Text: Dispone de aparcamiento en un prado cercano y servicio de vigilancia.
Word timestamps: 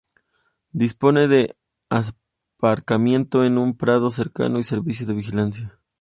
Dispone 0.71 1.27
de 1.27 1.55
aparcamiento 1.89 3.43
en 3.45 3.59
un 3.59 3.77
prado 3.77 4.09
cercano 4.09 4.57
y 4.57 4.63
servicio 4.63 5.05
de 5.05 5.13
vigilancia. 5.13 5.79